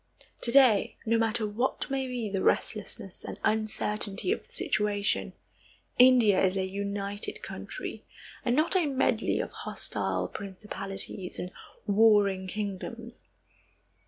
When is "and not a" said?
8.43-8.87